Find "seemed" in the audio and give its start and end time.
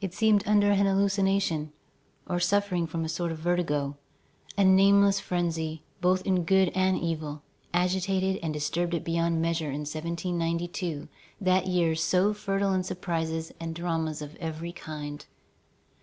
0.14-0.42